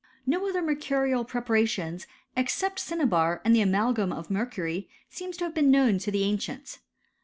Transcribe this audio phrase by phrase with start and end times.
[0.25, 5.69] No other mercurial preparationi except cinnabar and the amalgam of mercury seeni to have been
[5.69, 6.79] known to the ancients.